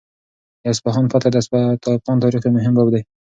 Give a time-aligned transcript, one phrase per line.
[0.61, 1.35] د اصفهان فتحه د
[1.97, 3.01] افغان تاریخ یو مهم باب دی.